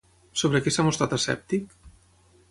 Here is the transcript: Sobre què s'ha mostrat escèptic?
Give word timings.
Sobre 0.41 0.61
què 0.67 0.71
s'ha 0.77 0.85
mostrat 0.87 1.13
escèptic? 1.17 1.77